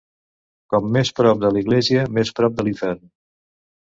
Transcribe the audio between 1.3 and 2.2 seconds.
de l'església,